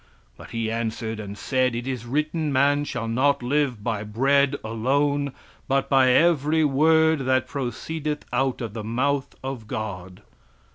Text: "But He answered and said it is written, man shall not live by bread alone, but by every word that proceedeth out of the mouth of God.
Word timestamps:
"But 0.35 0.49
He 0.49 0.71
answered 0.71 1.19
and 1.19 1.37
said 1.37 1.75
it 1.75 1.85
is 1.87 2.07
written, 2.07 2.51
man 2.51 2.85
shall 2.85 3.07
not 3.07 3.43
live 3.43 3.83
by 3.83 4.03
bread 4.03 4.55
alone, 4.63 5.31
but 5.67 5.89
by 5.89 6.09
every 6.09 6.65
word 6.65 7.19
that 7.19 7.47
proceedeth 7.47 8.25
out 8.33 8.61
of 8.61 8.73
the 8.73 8.83
mouth 8.83 9.35
of 9.43 9.67
God. 9.67 10.23